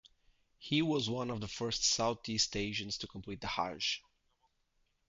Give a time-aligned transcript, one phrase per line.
[0.57, 4.01] He was one of the first Southeast Asians to complete the hajj.